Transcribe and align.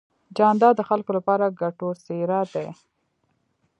جانداد 0.37 0.73
د 0.77 0.81
خلکو 0.89 1.11
لپاره 1.17 1.55
ګټور 1.61 1.95
څېرہ 2.05 2.41
دی. 2.53 2.67